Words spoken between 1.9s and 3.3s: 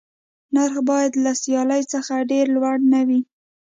څخه ډېر لوړ نه وي.